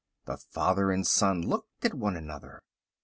The 0.25 0.37
father 0.37 0.89
and 0.91 1.05
son 1.05 1.43
looked 1.43 1.85
at 1.85 1.93
one 1.93 2.15
another. 2.17 2.63